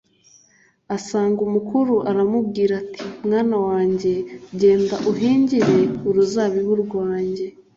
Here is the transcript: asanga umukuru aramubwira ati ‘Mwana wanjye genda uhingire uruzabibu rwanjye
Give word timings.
asanga 0.95 1.39
umukuru 1.47 1.95
aramubwira 2.09 2.73
ati 2.83 3.05
‘Mwana 3.25 3.57
wanjye 3.67 4.11
genda 4.59 4.95
uhingire 5.11 5.73
uruzabibu 6.07 6.73
rwanjye 6.83 7.45